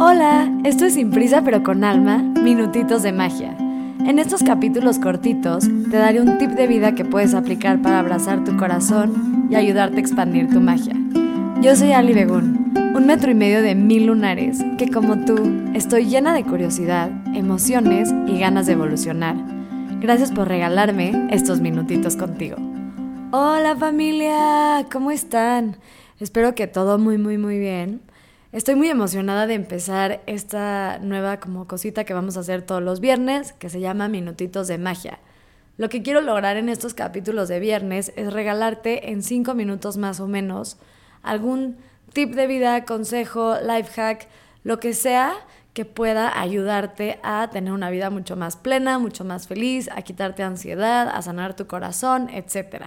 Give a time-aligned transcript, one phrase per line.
[0.00, 3.56] Hola, esto es Sin Prisa pero con Alma, Minutitos de Magia.
[4.06, 8.44] En estos capítulos cortitos te daré un tip de vida que puedes aplicar para abrazar
[8.44, 10.94] tu corazón y ayudarte a expandir tu magia.
[11.60, 15.34] Yo soy Ali Begún, un metro y medio de mil lunares que como tú
[15.74, 19.34] estoy llena de curiosidad, emociones y ganas de evolucionar.
[20.00, 22.56] Gracias por regalarme estos minutitos contigo.
[23.32, 25.76] Hola familia, ¿cómo están?
[26.20, 28.00] Espero que todo muy muy muy bien.
[28.50, 32.98] Estoy muy emocionada de empezar esta nueva como cosita que vamos a hacer todos los
[32.98, 35.18] viernes, que se llama Minutitos de Magia.
[35.76, 40.18] Lo que quiero lograr en estos capítulos de viernes es regalarte en cinco minutos más
[40.18, 40.78] o menos
[41.22, 41.76] algún
[42.14, 44.28] tip de vida, consejo, life hack,
[44.64, 45.34] lo que sea
[45.74, 50.42] que pueda ayudarte a tener una vida mucho más plena, mucho más feliz, a quitarte
[50.42, 52.86] ansiedad, a sanar tu corazón, etc.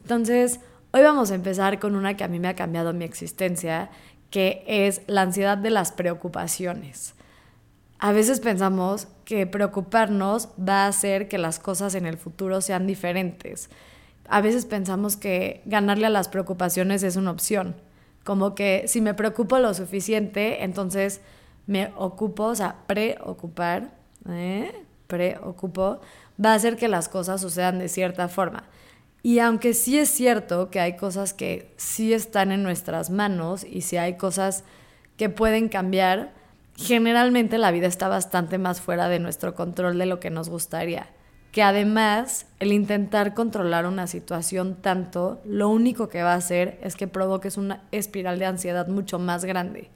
[0.00, 0.60] Entonces,
[0.92, 3.90] hoy vamos a empezar con una que a mí me ha cambiado mi existencia,
[4.30, 7.14] que es la ansiedad de las preocupaciones.
[7.98, 12.86] A veces pensamos que preocuparnos va a hacer que las cosas en el futuro sean
[12.86, 13.70] diferentes.
[14.28, 17.76] A veces pensamos que ganarle a las preocupaciones es una opción.
[18.24, 21.20] Como que si me preocupo lo suficiente, entonces
[21.66, 23.90] me ocupo, o sea, preocupar,
[24.28, 24.72] ¿eh?
[25.06, 26.00] preocupo,
[26.44, 28.64] va a hacer que las cosas sucedan de cierta forma.
[29.26, 33.80] Y aunque sí es cierto que hay cosas que sí están en nuestras manos y
[33.80, 34.62] si hay cosas
[35.16, 36.32] que pueden cambiar,
[36.76, 41.08] generalmente la vida está bastante más fuera de nuestro control de lo que nos gustaría.
[41.50, 46.94] Que además el intentar controlar una situación tanto, lo único que va a hacer es
[46.94, 49.90] que provoques una espiral de ansiedad mucho más grande.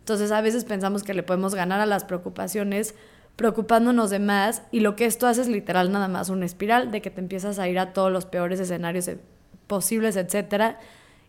[0.00, 2.96] Entonces a veces pensamos que le podemos ganar a las preocupaciones
[3.36, 7.02] preocupándonos de más y lo que esto hace es literal nada más una espiral de
[7.02, 9.10] que te empiezas a ir a todos los peores escenarios
[9.66, 10.78] posibles, etcétera.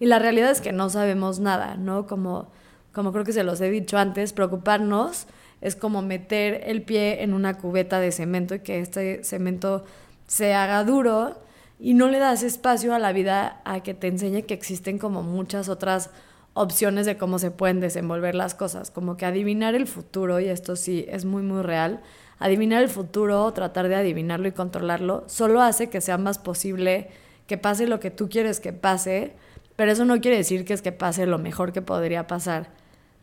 [0.00, 2.06] Y la realidad es que no sabemos nada, ¿no?
[2.06, 2.50] Como,
[2.92, 5.26] como creo que se los he dicho antes, preocuparnos
[5.60, 9.84] es como meter el pie en una cubeta de cemento y que este cemento
[10.26, 11.40] se haga duro
[11.78, 15.22] y no le das espacio a la vida a que te enseñe que existen como
[15.22, 16.10] muchas otras
[16.54, 20.76] opciones de cómo se pueden desenvolver las cosas, como que adivinar el futuro, y esto
[20.76, 22.00] sí es muy, muy real,
[22.38, 27.08] adivinar el futuro, tratar de adivinarlo y controlarlo, solo hace que sea más posible
[27.46, 29.34] que pase lo que tú quieres que pase,
[29.76, 32.70] pero eso no quiere decir que es que pase lo mejor que podría pasar.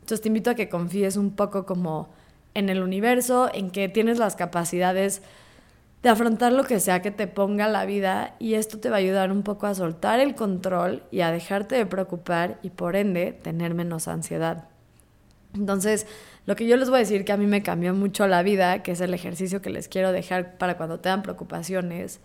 [0.01, 2.09] Entonces te invito a que confíes un poco como
[2.53, 5.21] en el universo, en que tienes las capacidades
[6.01, 8.99] de afrontar lo que sea que te ponga la vida y esto te va a
[8.99, 13.33] ayudar un poco a soltar el control y a dejarte de preocupar y por ende
[13.33, 14.69] tener menos ansiedad.
[15.53, 16.07] Entonces,
[16.45, 18.81] lo que yo les voy a decir que a mí me cambió mucho la vida,
[18.81, 22.21] que es el ejercicio que les quiero dejar para cuando te dan preocupaciones,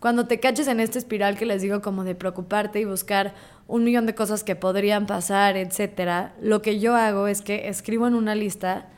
[0.00, 3.34] cuando te caches en esta espiral que les digo como de preocuparte y buscar
[3.66, 8.06] un millón de cosas que podrían pasar, etcétera, lo que yo hago es que escribo
[8.06, 8.88] en una lista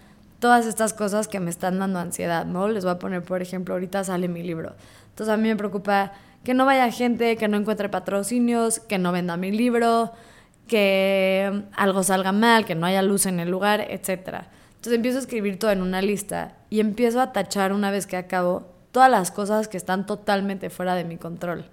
[0.46, 2.68] todas estas cosas que me están dando ansiedad, ¿no?
[2.68, 4.76] Les voy a poner, por ejemplo, ahorita sale mi libro.
[5.08, 6.12] Entonces a mí me preocupa
[6.44, 10.12] que no vaya gente, que no encuentre patrocinios, que no venda mi libro,
[10.68, 14.44] que algo salga mal, que no haya luz en el lugar, etc.
[14.76, 18.16] Entonces empiezo a escribir todo en una lista y empiezo a tachar una vez que
[18.16, 21.64] acabo todas las cosas que están totalmente fuera de mi control.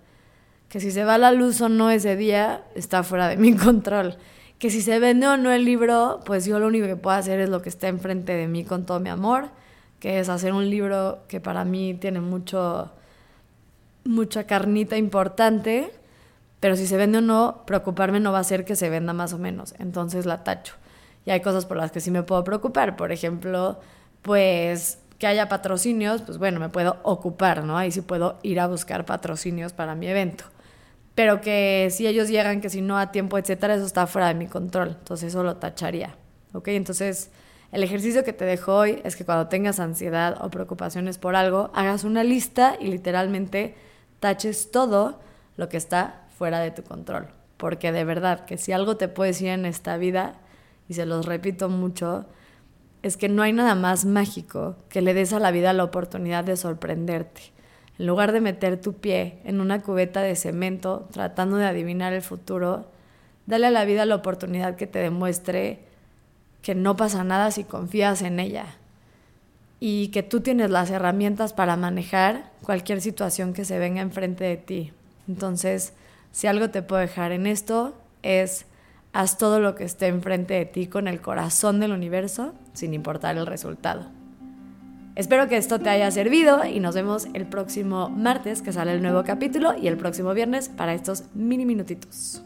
[0.67, 4.17] Que si se va la luz o no ese día, está fuera de mi control
[4.59, 7.39] que si se vende o no el libro, pues yo lo único que puedo hacer
[7.39, 9.49] es lo que está enfrente de mí con todo mi amor,
[9.99, 12.91] que es hacer un libro que para mí tiene mucho,
[14.05, 15.91] mucha carnita importante,
[16.59, 19.33] pero si se vende o no, preocuparme no va a ser que se venda más
[19.33, 20.75] o menos, entonces la tacho.
[21.25, 23.79] Y hay cosas por las que sí me puedo preocupar, por ejemplo,
[24.21, 27.77] pues que haya patrocinios, pues bueno, me puedo ocupar, ¿no?
[27.77, 30.45] Ahí sí puedo ir a buscar patrocinios para mi evento
[31.15, 34.33] pero que si ellos llegan, que si no a tiempo, etcétera, eso está fuera de
[34.33, 34.95] mi control.
[34.99, 36.15] Entonces eso lo tacharía.
[36.53, 36.69] ¿Ok?
[36.69, 37.31] Entonces
[37.71, 41.71] el ejercicio que te dejo hoy es que cuando tengas ansiedad o preocupaciones por algo,
[41.73, 43.75] hagas una lista y literalmente
[44.19, 45.19] taches todo
[45.57, 47.27] lo que está fuera de tu control.
[47.57, 50.35] Porque de verdad que si algo te puede decir en esta vida,
[50.87, 52.25] y se los repito mucho,
[53.01, 56.43] es que no hay nada más mágico que le des a la vida la oportunidad
[56.43, 57.53] de sorprenderte
[57.99, 62.21] en lugar de meter tu pie en una cubeta de cemento tratando de adivinar el
[62.21, 62.87] futuro,
[63.45, 65.79] dale a la vida la oportunidad que te demuestre
[66.61, 68.65] que no pasa nada si confías en ella
[69.79, 74.55] y que tú tienes las herramientas para manejar cualquier situación que se venga enfrente de
[74.55, 74.93] ti.
[75.27, 75.93] Entonces,
[76.31, 78.65] si algo te puedo dejar en esto es
[79.11, 83.37] haz todo lo que esté enfrente de ti con el corazón del universo sin importar
[83.37, 84.22] el resultado.
[85.15, 89.03] Espero que esto te haya servido y nos vemos el próximo martes que sale el
[89.03, 92.43] nuevo capítulo y el próximo viernes para estos mini minutitos.